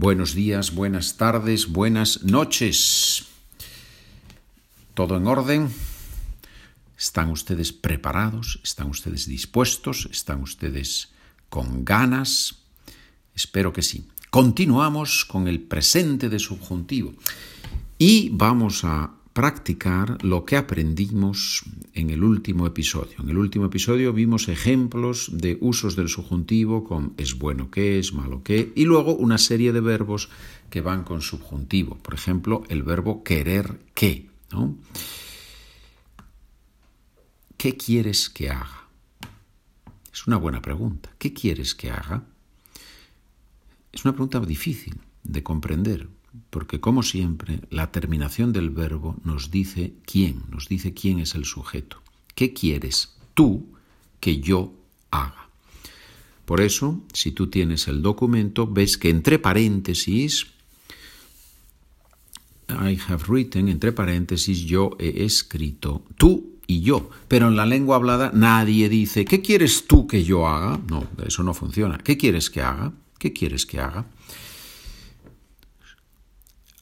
Buenos 0.00 0.32
días, 0.32 0.76
buenas 0.76 1.16
tardes, 1.16 1.66
buenas 1.66 2.22
noches. 2.22 3.24
¿Todo 4.94 5.16
en 5.16 5.26
orden? 5.26 5.74
¿Están 6.96 7.30
ustedes 7.30 7.72
preparados? 7.72 8.60
¿Están 8.62 8.90
ustedes 8.90 9.26
dispuestos? 9.26 10.08
¿Están 10.12 10.40
ustedes 10.40 11.08
con 11.48 11.84
ganas? 11.84 12.60
Espero 13.34 13.72
que 13.72 13.82
sí. 13.82 14.06
Continuamos 14.30 15.24
con 15.24 15.48
el 15.48 15.62
presente 15.62 16.28
de 16.28 16.38
subjuntivo 16.38 17.14
y 17.98 18.28
vamos 18.28 18.84
a 18.84 19.17
practicar 19.38 20.24
lo 20.24 20.44
que 20.44 20.56
aprendimos 20.56 21.62
en 21.94 22.10
el 22.10 22.24
último 22.24 22.66
episodio. 22.66 23.18
En 23.20 23.28
el 23.28 23.38
último 23.38 23.66
episodio 23.66 24.12
vimos 24.12 24.48
ejemplos 24.48 25.30
de 25.32 25.56
usos 25.60 25.94
del 25.94 26.08
subjuntivo 26.08 26.82
con 26.82 27.14
es 27.18 27.38
bueno 27.38 27.70
que, 27.70 28.00
es 28.00 28.12
malo 28.12 28.42
que, 28.42 28.72
y 28.74 28.84
luego 28.84 29.14
una 29.14 29.38
serie 29.38 29.72
de 29.72 29.80
verbos 29.80 30.28
que 30.70 30.80
van 30.80 31.04
con 31.04 31.22
subjuntivo. 31.22 31.98
Por 31.98 32.14
ejemplo, 32.14 32.64
el 32.68 32.82
verbo 32.82 33.22
querer 33.22 33.78
que. 33.94 34.28
¿Qué 37.56 37.76
quieres 37.76 38.30
que 38.30 38.50
haga? 38.50 38.88
Es 40.12 40.26
una 40.26 40.38
buena 40.38 40.60
pregunta. 40.60 41.14
¿Qué 41.16 41.32
quieres 41.32 41.76
que 41.76 41.92
haga? 41.92 42.24
Es 43.92 44.04
una 44.04 44.14
pregunta 44.14 44.40
difícil 44.40 44.98
de 45.22 45.44
comprender 45.44 46.08
porque 46.50 46.80
como 46.80 47.02
siempre, 47.02 47.60
la 47.70 47.90
terminación 47.92 48.52
del 48.52 48.70
verbo 48.70 49.16
nos 49.24 49.50
dice 49.50 49.92
quién, 50.06 50.42
nos 50.50 50.68
dice 50.68 50.94
quién 50.94 51.18
es 51.18 51.34
el 51.34 51.44
sujeto. 51.44 52.00
¿Qué 52.34 52.52
quieres 52.52 53.16
tú 53.34 53.66
que 54.20 54.40
yo 54.40 54.72
haga? 55.10 55.48
Por 56.44 56.60
eso, 56.62 57.02
si 57.12 57.32
tú 57.32 57.48
tienes 57.48 57.88
el 57.88 58.00
documento, 58.00 58.66
ves 58.66 58.96
que 58.96 59.10
entre 59.10 59.38
paréntesis, 59.38 60.46
I 62.70 62.98
have 63.08 63.24
written, 63.28 63.68
entre 63.68 63.92
paréntesis, 63.92 64.60
yo 64.60 64.96
he 64.98 65.24
escrito, 65.24 66.04
tú 66.16 66.58
y 66.66 66.80
yo. 66.80 67.10
Pero 67.28 67.48
en 67.48 67.56
la 67.56 67.66
lengua 67.66 67.96
hablada 67.96 68.30
nadie 68.32 68.88
dice, 68.88 69.24
¿qué 69.24 69.42
quieres 69.42 69.86
tú 69.86 70.06
que 70.06 70.24
yo 70.24 70.46
haga? 70.46 70.80
No, 70.88 71.06
eso 71.26 71.42
no 71.42 71.52
funciona. 71.52 71.98
¿Qué 71.98 72.16
quieres 72.16 72.48
que 72.48 72.62
haga? 72.62 72.92
¿Qué 73.18 73.32
quieres 73.32 73.66
que 73.66 73.80
haga? 73.80 74.06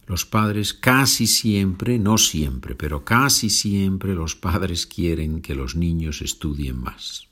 Los 0.06 0.24
padres 0.28 0.76
casi 0.76 1.26
siempre, 1.26 1.98
no 1.98 2.20
siempre, 2.20 2.76
pero 2.76 3.04
casi 3.04 3.50
siempre 3.50 4.14
los 4.14 4.36
padres 4.36 4.86
quieren 4.86 5.42
que 5.42 5.56
los 5.56 5.76
niños 5.76 6.22
estudien 6.22 6.78
más. 6.78 7.28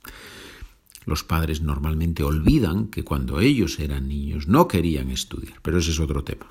Los 1.05 1.23
padres 1.23 1.61
normalmente 1.61 2.23
olvidan 2.23 2.87
que 2.87 3.03
cuando 3.03 3.41
ellos 3.41 3.77
eran 3.77 4.07
niños 4.07 4.47
no 4.47 4.67
querían 4.67 5.11
estudiar, 5.11 5.59
pero 5.61 5.77
ese 5.77 5.91
es 5.91 5.99
otro 5.99 6.23
tema. 6.23 6.47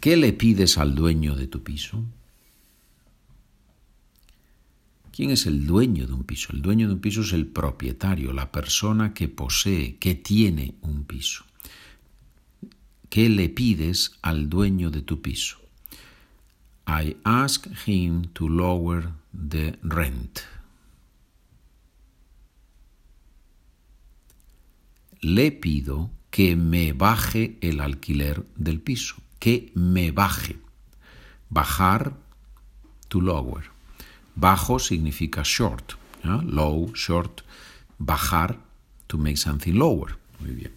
¿Qué 0.00 0.16
le 0.16 0.32
pides 0.32 0.76
al 0.76 0.96
dueño 0.96 1.36
de 1.36 1.46
tu 1.46 1.62
piso? 1.62 2.04
¿Quién 5.12 5.30
es 5.30 5.44
el 5.44 5.66
dueño 5.66 6.06
de 6.06 6.14
un 6.14 6.24
piso? 6.24 6.52
El 6.54 6.62
dueño 6.62 6.88
de 6.88 6.94
un 6.94 7.00
piso 7.00 7.20
es 7.20 7.34
el 7.34 7.46
propietario, 7.46 8.32
la 8.32 8.50
persona 8.50 9.12
que 9.12 9.28
posee, 9.28 9.96
que 9.98 10.14
tiene 10.14 10.76
un 10.80 11.04
piso. 11.04 11.44
¿Qué 13.10 13.28
le 13.28 13.50
pides 13.50 14.12
al 14.22 14.48
dueño 14.48 14.90
de 14.90 15.02
tu 15.02 15.20
piso? 15.20 15.58
I 16.86 17.16
ask 17.24 17.66
him 17.86 18.24
to 18.32 18.48
lower 18.48 19.12
the 19.32 19.78
rent. 19.82 20.40
Le 25.20 25.52
pido 25.52 26.10
que 26.30 26.56
me 26.56 26.94
baje 26.94 27.58
el 27.60 27.82
alquiler 27.82 28.46
del 28.56 28.80
piso, 28.80 29.16
que 29.38 29.72
me 29.74 30.10
baje. 30.10 30.58
Bajar, 31.50 32.16
to 33.08 33.20
lower. 33.20 33.71
Bajo 34.34 34.78
significa 34.78 35.44
short, 35.44 35.94
low, 36.24 36.92
short, 36.94 37.42
bajar, 37.98 38.58
to 39.06 39.18
make 39.18 39.36
something 39.36 39.74
lower. 39.74 40.16
Muy 40.40 40.52
bien. 40.52 40.72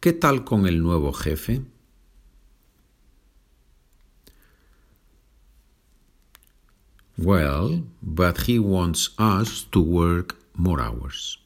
¿Qué 0.00 0.12
tal 0.12 0.44
con 0.44 0.66
el 0.66 0.82
nuevo 0.82 1.12
jefe? 1.12 1.62
Well, 7.16 7.84
but 8.02 8.48
he 8.48 8.58
wants 8.58 9.14
us 9.18 9.66
to 9.70 9.80
work 9.80 10.36
more 10.54 10.82
hours. 10.82 11.38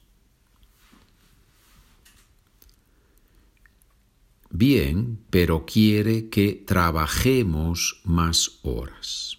Bien, 4.50 5.19
pero 5.28 5.66
quiere 5.66 6.30
que 6.30 6.64
trabajemos 6.66 8.00
más 8.04 8.60
horas 8.62 9.38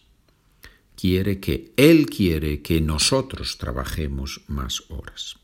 quiere 0.99 1.39
que 1.39 1.71
Él 1.77 2.07
quiere 2.07 2.61
que 2.61 2.81
nosotros 2.81 3.57
trabajemos 3.57 4.41
más 4.47 4.83
horas. 4.89 5.39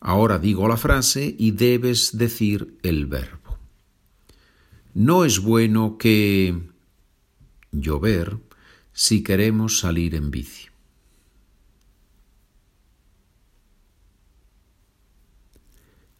Ahora 0.00 0.40
digo 0.40 0.66
la 0.66 0.76
frase 0.76 1.36
y 1.38 1.52
debes 1.52 2.18
decir 2.18 2.76
el 2.82 3.06
verbo. 3.06 3.58
No 4.92 5.24
es 5.24 5.38
bueno 5.38 5.98
que 5.98 6.60
llover 7.70 8.38
si 8.92 9.22
queremos 9.22 9.78
salir 9.78 10.16
en 10.16 10.32
bici. 10.32 10.66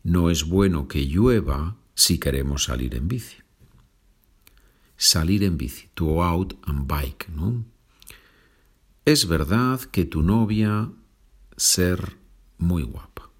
No 0.04 0.30
es 0.30 0.44
bueno 0.44 0.86
que 0.86 1.04
llueva 1.04 1.76
si 1.96 2.20
queremos 2.20 2.62
salir 2.62 2.94
en 2.94 3.08
bici. 3.08 3.38
Salir 4.96 5.42
en 5.42 5.58
bici, 5.58 5.88
to 5.94 6.22
out 6.22 6.54
and 6.64 6.86
bike, 6.86 7.28
¿no? 7.30 7.64
Es 9.08 9.26
verdad 9.26 9.80
que 9.80 10.04
tu 10.04 10.20
novia 10.20 10.92
ser 11.56 12.18
muy 12.58 12.82
guapa. 12.82 13.30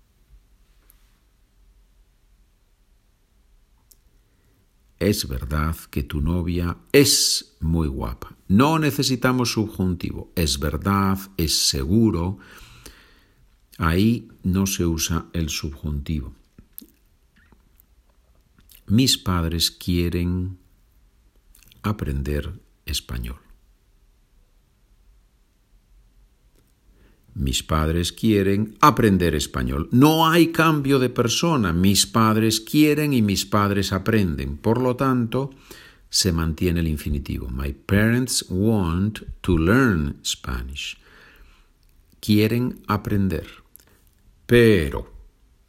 Es 4.99 5.29
verdad 5.29 5.77
que 5.91 6.03
tu 6.03 6.23
novia 6.23 6.79
es 6.91 7.55
muy 7.61 7.87
guapa. 7.87 8.35
No 8.49 8.79
necesitamos 8.79 9.53
subjuntivo. 9.53 10.33
Es 10.37 10.59
verdad, 10.59 11.19
es 11.37 11.59
seguro. 11.69 12.39
Ahí 13.77 14.27
no 14.43 14.67
se 14.67 14.87
usa 14.87 15.27
el 15.35 15.51
subjuntivo. 15.51 16.35
Mis 18.87 19.19
padres 19.19 19.71
quieren 19.71 20.57
aprender 21.83 22.59
español. 22.87 23.48
Mis 27.35 27.63
padres 27.63 28.13
quieren 28.13 28.77
aprender 28.81 29.35
español. 29.35 29.89
No 29.93 30.29
hay 30.29 30.49
cambio 30.49 30.99
de 30.99 31.09
persona. 31.09 31.73
Mis 31.73 32.07
padres 32.07 32.61
quieren 32.61 33.13
y 33.13 33.23
mis 33.23 33.47
padres 33.47 33.93
aprenden. 33.93 34.57
Por 34.57 34.81
lo 34.81 34.97
tanto, 34.97 35.51
se 36.11 36.33
mantiene 36.33 36.81
el 36.81 36.89
infinitivo. 36.89 37.49
My 37.49 37.73
parents 37.73 38.45
want 38.49 39.21
to 39.43 39.57
learn 39.57 40.17
Spanish. 40.25 40.99
Quieren 42.21 42.83
aprender. 42.89 43.47
Pero 44.47 45.13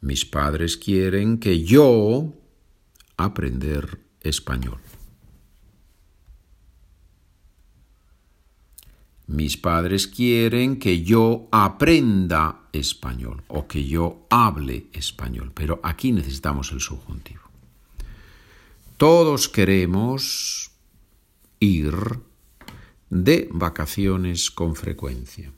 mis 0.00 0.24
padres 0.24 0.76
quieren 0.76 1.38
que 1.38 1.62
yo 1.62 2.34
aprender 3.16 4.00
español. 4.22 4.78
Mis 9.30 9.56
padres 9.56 10.08
quieren 10.08 10.80
que 10.80 11.04
yo 11.04 11.46
aprenda 11.52 12.66
español 12.72 13.44
o 13.46 13.68
que 13.68 13.86
yo 13.86 14.26
hable 14.28 14.88
español, 14.92 15.52
pero 15.54 15.78
aquí 15.84 16.10
necesitamos 16.10 16.72
el 16.72 16.80
subjuntivo. 16.80 17.42
Todos 18.96 19.48
queremos 19.48 20.72
ir 21.60 21.94
de 23.08 23.48
vacaciones 23.52 24.50
con 24.50 24.74
frecuencia. 24.74 25.52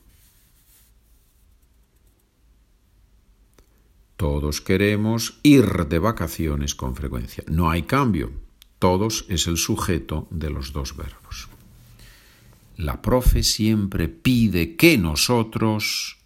Todos 4.17 4.61
queremos 4.61 5.39
ir 5.41 5.87
de 5.87 5.97
vacaciones 5.97 6.75
con 6.75 6.95
frecuencia. 6.95 7.43
No 7.47 7.71
hay 7.71 7.81
cambio. 7.81 8.31
Todos 8.77 9.25
es 9.29 9.47
el 9.47 9.57
sujeto 9.57 10.27
de 10.29 10.51
los 10.51 10.73
dos 10.73 10.95
verbos 10.95 11.49
la 12.75 13.01
profe 13.01 13.43
siempre 13.43 14.09
pide 14.09 14.75
que 14.75 14.97
nosotros 14.97 16.17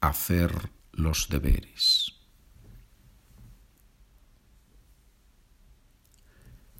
hacer 0.00 0.70
los 0.92 1.28
deberes. 1.28 2.14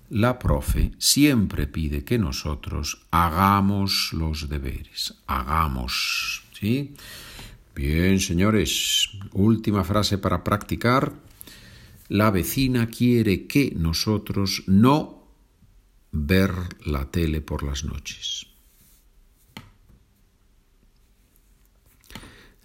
La 0.09 0.37
profe 0.37 0.91
siempre 0.97 1.67
pide 1.67 2.03
que 2.03 2.17
nosotros 2.19 3.07
hagamos 3.11 4.11
los 4.11 4.49
deberes. 4.49 5.13
Hagamos. 5.25 6.43
¿Sí? 6.51 6.95
Bien, 7.73 8.19
señores. 8.19 9.07
Última 9.31 9.85
frase 9.85 10.17
para 10.17 10.43
practicar. 10.43 11.13
La 12.09 12.29
vecina 12.29 12.87
quiere 12.87 13.47
que 13.47 13.71
nosotros 13.73 14.63
no 14.67 15.29
ver 16.11 16.51
la 16.85 17.09
tele 17.09 17.39
por 17.39 17.63
las 17.63 17.85
noches. 17.85 18.50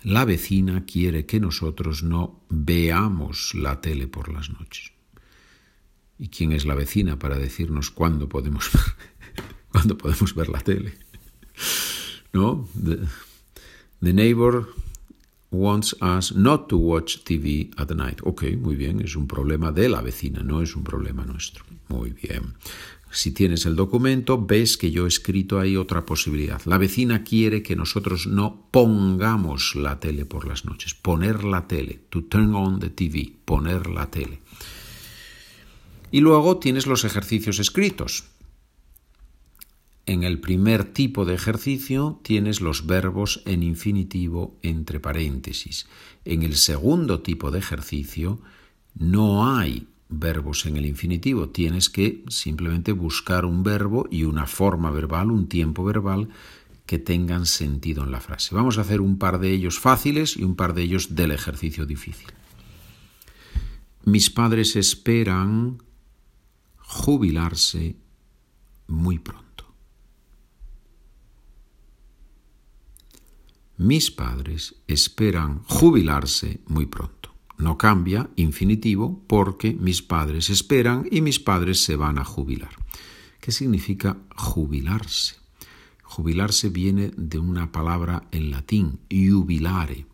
La 0.02 0.24
vecina 0.24 0.84
quiere 0.84 1.26
que 1.26 1.40
nosotros 1.40 2.02
no 2.02 2.42
veamos 2.48 3.54
la 3.54 3.80
tele 3.80 4.06
por 4.06 4.32
las 4.32 4.50
noches. 4.50 4.92
¿Y 6.18 6.28
quién 6.28 6.52
es 6.52 6.64
la 6.64 6.74
vecina 6.74 7.18
para 7.18 7.38
decirnos 7.38 7.90
cuándo 7.90 8.28
podemos 8.28 8.70
ver, 8.72 8.82
cuándo 9.72 9.98
podemos 9.98 10.34
ver 10.34 10.48
la 10.48 10.60
tele? 10.60 10.94
¿No? 12.32 12.68
The, 12.82 14.12
neighbor 14.12 14.68
wants 15.50 15.94
us 16.00 16.34
not 16.34 16.68
to 16.68 16.76
watch 16.76 17.24
TV 17.24 17.70
at 17.76 17.90
night. 17.90 18.20
Ok, 18.22 18.44
muy 18.58 18.76
bien, 18.76 19.00
es 19.00 19.16
un 19.16 19.26
problema 19.26 19.72
de 19.72 19.88
la 19.88 20.00
vecina, 20.00 20.42
no 20.42 20.62
es 20.62 20.76
un 20.76 20.84
problema 20.84 21.24
nuestro. 21.24 21.64
Muy 21.88 22.10
bien. 22.10 22.54
Si 23.16 23.30
tienes 23.30 23.64
el 23.64 23.76
documento, 23.76 24.44
ves 24.44 24.76
que 24.76 24.90
yo 24.90 25.06
he 25.06 25.08
escrito 25.08 25.58
ahí 25.58 25.78
otra 25.78 26.04
posibilidad. 26.04 26.60
La 26.66 26.76
vecina 26.76 27.24
quiere 27.24 27.62
que 27.62 27.74
nosotros 27.74 28.26
no 28.26 28.68
pongamos 28.70 29.74
la 29.74 29.98
tele 29.98 30.26
por 30.26 30.46
las 30.46 30.66
noches. 30.66 30.92
Poner 30.92 31.42
la 31.42 31.66
tele. 31.66 31.98
To 32.10 32.24
turn 32.24 32.54
on 32.54 32.78
the 32.78 32.90
TV. 32.90 33.32
Poner 33.46 33.86
la 33.86 34.10
tele. 34.10 34.42
Y 36.10 36.20
luego 36.20 36.58
tienes 36.58 36.86
los 36.86 37.06
ejercicios 37.06 37.58
escritos. 37.58 38.24
En 40.04 40.22
el 40.22 40.38
primer 40.38 40.84
tipo 40.84 41.24
de 41.24 41.36
ejercicio 41.36 42.20
tienes 42.22 42.60
los 42.60 42.84
verbos 42.84 43.40
en 43.46 43.62
infinitivo 43.62 44.58
entre 44.60 45.00
paréntesis. 45.00 45.86
En 46.26 46.42
el 46.42 46.54
segundo 46.56 47.22
tipo 47.22 47.50
de 47.50 47.60
ejercicio 47.60 48.42
no 48.94 49.56
hay 49.56 49.86
verbos 50.08 50.66
en 50.66 50.76
el 50.76 50.86
infinitivo. 50.86 51.48
Tienes 51.48 51.90
que 51.90 52.24
simplemente 52.28 52.92
buscar 52.92 53.44
un 53.44 53.62
verbo 53.62 54.06
y 54.10 54.24
una 54.24 54.46
forma 54.46 54.90
verbal, 54.90 55.30
un 55.30 55.48
tiempo 55.48 55.84
verbal 55.84 56.28
que 56.86 56.98
tengan 56.98 57.46
sentido 57.46 58.04
en 58.04 58.12
la 58.12 58.20
frase. 58.20 58.54
Vamos 58.54 58.78
a 58.78 58.82
hacer 58.82 59.00
un 59.00 59.18
par 59.18 59.40
de 59.40 59.50
ellos 59.50 59.78
fáciles 59.80 60.36
y 60.36 60.44
un 60.44 60.54
par 60.54 60.72
de 60.74 60.82
ellos 60.82 61.14
del 61.16 61.32
ejercicio 61.32 61.84
difícil. 61.84 62.28
Mis 64.04 64.30
padres 64.30 64.76
esperan 64.76 65.82
jubilarse 66.78 67.96
muy 68.86 69.18
pronto. 69.18 69.46
Mis 73.78 74.10
padres 74.10 74.76
esperan 74.86 75.62
jubilarse 75.64 76.60
muy 76.66 76.86
pronto. 76.86 77.25
No 77.58 77.78
cambia 77.78 78.28
infinitivo 78.36 79.22
porque 79.26 79.72
mis 79.72 80.02
padres 80.02 80.50
esperan 80.50 81.06
y 81.10 81.20
mis 81.22 81.40
padres 81.40 81.82
se 81.82 81.96
van 81.96 82.18
a 82.18 82.24
jubilar. 82.24 82.70
¿Qué 83.40 83.52
significa 83.52 84.18
jubilarse? 84.36 85.36
Jubilarse 86.02 86.68
viene 86.68 87.12
de 87.16 87.38
una 87.38 87.72
palabra 87.72 88.24
en 88.30 88.50
latín, 88.50 89.00
jubilare. 89.10 90.06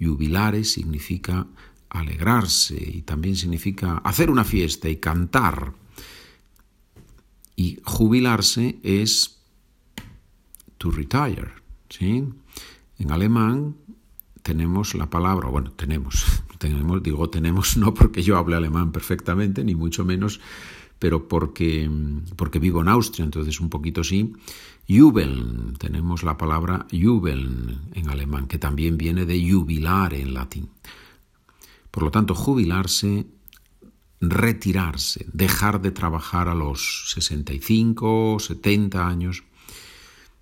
Jubilare 0.00 0.64
significa 0.64 1.46
alegrarse 1.90 2.76
y 2.76 3.02
también 3.02 3.36
significa 3.36 3.98
hacer 3.98 4.30
una 4.30 4.44
fiesta 4.44 4.88
y 4.88 4.96
cantar. 4.96 5.74
Y 7.54 7.78
jubilarse 7.84 8.78
es 8.82 9.38
to 10.78 10.90
retire. 10.90 11.52
¿sí? 11.88 12.24
En 12.98 13.12
alemán 13.12 13.76
tenemos 14.42 14.94
la 14.94 15.08
palabra, 15.08 15.48
bueno, 15.48 15.72
tenemos, 15.72 16.41
tenemos, 16.62 17.02
digo 17.02 17.28
tenemos 17.28 17.76
no 17.82 17.92
porque 17.92 18.22
yo 18.22 18.38
hable 18.38 18.54
alemán 18.54 18.92
perfectamente, 18.92 19.64
ni 19.64 19.74
mucho 19.74 20.04
menos, 20.04 20.40
pero 21.00 21.26
porque, 21.26 21.90
porque 22.36 22.60
vivo 22.60 22.80
en 22.80 22.88
Austria, 22.88 23.24
entonces 23.24 23.60
un 23.60 23.68
poquito 23.68 24.04
sí. 24.04 24.32
Jubeln, 24.88 25.74
tenemos 25.78 26.22
la 26.22 26.36
palabra 26.36 26.86
jubeln 26.92 27.80
en 27.94 28.08
alemán, 28.10 28.46
que 28.46 28.58
también 28.58 28.96
viene 28.96 29.26
de 29.26 29.38
jubilar 29.50 30.14
en 30.14 30.34
latín. 30.34 30.68
Por 31.90 32.04
lo 32.04 32.10
tanto, 32.10 32.34
jubilarse, 32.34 33.26
retirarse, 34.20 35.26
dejar 35.32 35.82
de 35.82 35.90
trabajar 35.90 36.48
a 36.48 36.54
los 36.54 37.10
65, 37.14 38.38
70 38.38 39.08
años. 39.08 39.42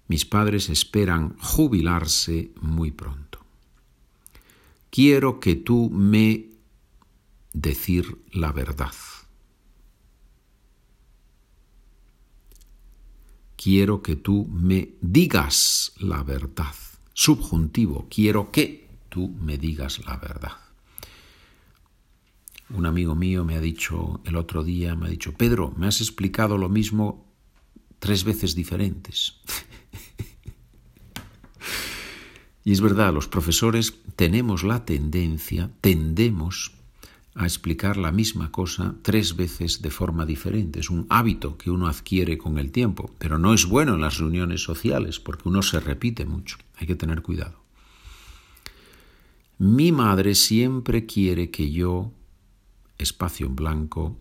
Mis 0.08 0.26
padres 0.26 0.68
esperan 0.68 1.36
jubilarse 1.38 2.50
muy 2.60 2.90
pronto 2.90 3.39
quiero 4.90 5.40
que 5.40 5.56
tú 5.56 5.90
me 5.90 6.50
decir 7.52 8.24
la 8.32 8.52
verdad. 8.52 8.92
Quiero 13.56 14.02
que 14.02 14.16
tú 14.16 14.46
me 14.46 14.94
digas 15.00 15.92
la 15.98 16.22
verdad. 16.22 16.74
Subjuntivo, 17.12 18.06
quiero 18.10 18.50
que 18.50 18.88
tú 19.08 19.28
me 19.28 19.58
digas 19.58 20.04
la 20.06 20.16
verdad. 20.16 20.52
Un 22.70 22.86
amigo 22.86 23.14
mío 23.14 23.44
me 23.44 23.56
ha 23.56 23.60
dicho 23.60 24.20
el 24.24 24.36
otro 24.36 24.62
día, 24.62 24.94
me 24.94 25.06
ha 25.06 25.10
dicho, 25.10 25.34
Pedro, 25.34 25.74
me 25.76 25.88
has 25.88 26.00
explicado 26.00 26.56
lo 26.56 26.68
mismo 26.68 27.26
tres 27.98 28.24
veces 28.24 28.54
diferentes. 28.54 29.34
Y 32.70 32.72
es 32.72 32.80
verdad, 32.80 33.12
los 33.12 33.26
profesores 33.26 33.94
tenemos 34.14 34.62
la 34.62 34.84
tendencia, 34.84 35.72
tendemos 35.80 36.70
a 37.34 37.42
explicar 37.42 37.96
la 37.96 38.12
misma 38.12 38.52
cosa 38.52 38.94
tres 39.02 39.34
veces 39.34 39.82
de 39.82 39.90
forma 39.90 40.24
diferente. 40.24 40.78
Es 40.78 40.88
un 40.88 41.04
hábito 41.08 41.58
que 41.58 41.72
uno 41.72 41.88
adquiere 41.88 42.38
con 42.38 42.58
el 42.58 42.70
tiempo, 42.70 43.12
pero 43.18 43.38
no 43.40 43.54
es 43.54 43.66
bueno 43.66 43.96
en 43.96 44.00
las 44.00 44.18
reuniones 44.18 44.62
sociales 44.62 45.18
porque 45.18 45.48
uno 45.48 45.62
se 45.62 45.80
repite 45.80 46.26
mucho. 46.26 46.58
Hay 46.76 46.86
que 46.86 46.94
tener 46.94 47.22
cuidado. 47.22 47.60
Mi 49.58 49.90
madre 49.90 50.36
siempre 50.36 51.06
quiere 51.06 51.50
que 51.50 51.72
yo, 51.72 52.12
espacio 52.98 53.46
en 53.46 53.56
blanco, 53.56 54.16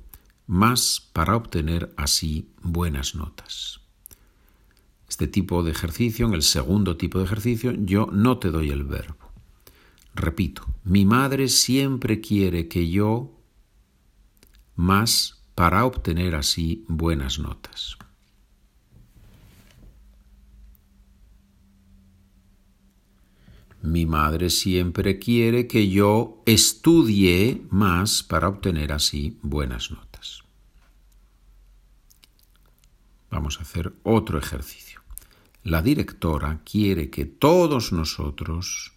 más 0.48 1.08
para 1.13 1.36
obtener 1.36 1.94
así 1.98 2.50
buenas 2.63 3.13
notas 3.13 3.79
este 5.10 5.28
tipo 5.28 5.63
de 5.63 5.72
ejercicio, 5.72 6.28
en 6.28 6.36
el 6.36 6.44
segundo 6.44 6.96
tipo 6.96 7.18
de 7.18 7.25
ejercicio, 7.25 7.72
yo 7.72 8.08
no 8.12 8.38
te 8.38 8.51
doy 8.51 8.70
el 8.70 8.84
verbo. 8.84 9.32
Repito, 10.13 10.66
mi 10.84 11.06
madre 11.06 11.48
siempre 11.50 12.22
quiere 12.22 12.68
que 12.68 12.89
yo 12.89 13.36
más 14.75 15.44
para 15.56 15.86
obtener 15.86 16.36
así 16.36 16.86
buenas 16.88 17.39
notas. 17.39 17.98
Mi 23.82 24.06
madre 24.06 24.50
siempre 24.50 25.20
quiere 25.20 25.68
que 25.68 25.89
yo 25.89 26.44
estudie 26.46 27.66
más 27.70 28.24
para 28.24 28.50
obtener 28.50 28.92
así 28.92 29.39
buenas 29.42 29.89
notas. 29.89 30.44
Vamos 33.30 33.60
a 33.60 33.62
hacer 33.62 33.94
otro 34.04 34.38
ejercicio. 34.38 34.88
La 35.63 35.82
directora 35.82 36.62
quiere 36.63 37.10
que 37.10 37.25
todos 37.25 37.92
nosotros 37.92 38.94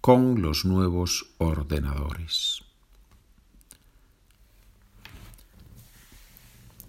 con 0.00 0.42
los 0.42 0.64
nuevos 0.64 1.26
ordenadores. 1.38 2.64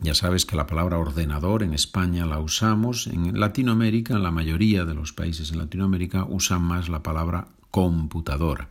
Ya 0.02 0.16
sabes 0.16 0.48
que 0.48 0.56
la 0.56 0.66
palabra 0.66 0.98
ordenador 0.98 1.62
en 1.62 1.76
España 1.76 2.26
la 2.26 2.40
usamos, 2.40 3.06
en 3.06 3.40
Latinoamérica, 3.40 4.16
en 4.16 4.24
la 4.24 4.32
mayoría 4.32 4.84
de 4.84 4.96
los 4.96 5.14
países 5.14 5.52
en 5.52 5.60
Latinoamérica 5.60 6.26
usan 6.28 6.64
más 6.64 6.90
la 6.90 7.04
palabra 7.04 7.50
computadora, 7.70 8.70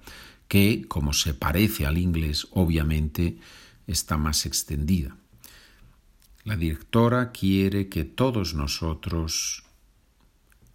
que 0.49 0.87
como 0.89 1.13
se 1.13 1.35
parece 1.35 1.87
al 1.87 1.99
inglés, 1.99 2.49
obviamente 2.51 3.39
está 3.87 4.17
más 4.17 4.45
extendida. 4.45 5.17
La 6.43 6.57
directora 6.57 7.31
quiere 7.31 7.89
que 7.89 8.05
todos 8.05 8.55
nosotros 8.55 9.63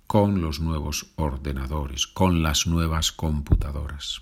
con 0.07 0.41
los 0.41 0.59
nuevos 0.59 1.07
ordenadores, 1.15 2.07
con 2.07 2.43
las 2.43 2.67
nuevas 2.67 3.11
computadoras. 3.11 4.21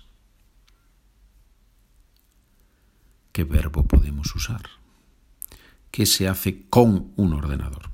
¿Qué 3.32 3.44
verbo 3.44 3.84
podemos 3.84 4.34
usar? 4.34 4.62
¿Qué 5.90 6.06
se 6.06 6.28
hace 6.28 6.66
con 6.68 7.12
un 7.16 7.32
ordenador? 7.32 7.90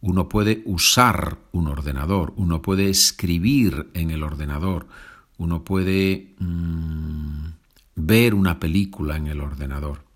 Uno 0.00 0.28
puede 0.28 0.62
usar 0.64 1.38
un 1.52 1.68
ordenador, 1.68 2.32
uno 2.36 2.62
puede 2.62 2.88
escribir 2.88 3.90
en 3.94 4.10
el 4.10 4.22
ordenador, 4.22 4.86
uno 5.38 5.64
puede 5.64 6.34
mm, 6.38 7.46
ver 7.96 8.34
una 8.34 8.60
película 8.60 9.16
en 9.16 9.26
el 9.26 9.40
ordenador. 9.40 10.07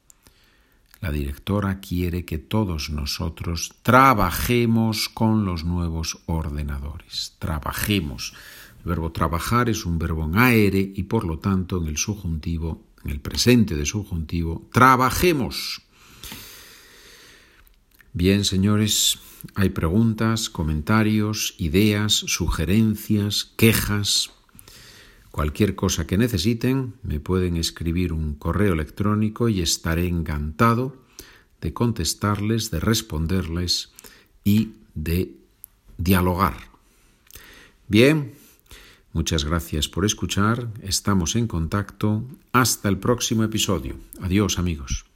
La 1.03 1.11
directora 1.11 1.81
quiere 1.81 2.25
que 2.25 2.39
todos 2.39 2.91
nosotros 2.91 3.75
trabajemos 3.83 5.09
con 5.09 5.45
los 5.45 5.65
nuevos 5.65 6.21
ordenadores. 6.27 7.35
Trabajemos. 7.41 8.35
El 8.79 8.91
verbo 8.91 9.11
trabajar 9.11 9.69
es 9.69 9.85
un 9.85 9.99
verbo 9.99 10.25
en 10.27 10.39
aire 10.39 10.93
y 10.95 11.03
por 11.03 11.25
lo 11.25 11.41
tanto 11.41 11.83
en 11.83 11.89
el 11.89 11.97
subjuntivo, 11.97 12.85
en 13.05 13.11
el 13.11 13.19
presente 13.19 13.75
de 13.75 13.85
subjuntivo, 13.85 14.69
trabajemos. 14.73 15.83
Bien, 18.13 18.45
señores, 18.45 19.19
hay 19.57 19.71
preguntas, 19.71 20.51
comentarios, 20.51 21.57
ideas, 21.59 22.13
sugerencias, 22.13 23.53
quejas. 23.57 24.31
Cualquier 25.33 25.75
cosa 25.75 26.07
que 26.07 26.19
necesiten, 26.19 26.95
me 27.03 27.19
pueden 27.19 27.57
escribir 27.57 28.13
un 28.13 28.35
correo 28.35 28.75
electrónico 28.75 29.49
y 29.49 29.63
estaré 29.63 30.07
encantado 30.07 30.95
de 31.63 31.73
contestarles, 31.73 32.71
de 32.71 32.81
responderles 32.81 33.93
y 34.45 34.73
de 34.95 35.35
dialogar. 35.97 36.55
Bien, 37.89 38.35
muchas 39.15 39.45
gracias 39.45 39.89
por 39.89 40.05
escuchar, 40.05 40.69
estamos 40.83 41.35
en 41.35 41.47
contacto, 41.47 42.25
hasta 42.53 42.91
el 42.91 42.99
próximo 42.99 43.43
episodio. 43.43 43.97
Adiós 44.21 44.59
amigos. 44.59 45.12